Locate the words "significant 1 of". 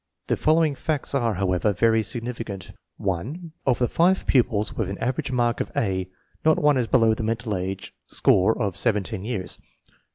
2.01-3.77